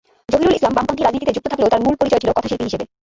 জহিরুল 0.31 0.53
ইসলাম 0.57 0.73
বামপন্থী 0.77 1.01
রাজনীতিতে 1.03 1.35
যুক্ত 1.35 1.47
থাকলেও 1.51 1.71
তাঁর 1.73 1.81
মূল 1.85 1.93
পরিচয় 1.99 2.21
ছিল 2.23 2.31
কথাশিল্পী 2.37 2.65
হিসেবে। 2.67 2.85